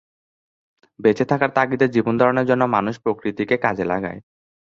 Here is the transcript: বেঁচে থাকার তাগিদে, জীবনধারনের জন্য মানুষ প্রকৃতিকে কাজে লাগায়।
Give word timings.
বেঁচে 0.99 1.25
থাকার 1.25 1.51
তাগিদে, 1.55 1.87
জীবনধারনের 1.87 2.45
জন্য 2.45 2.63
মানুষ 2.67 2.95
প্রকৃতিকে 2.99 3.55
কাজে 3.57 3.85
লাগায়। 3.85 4.19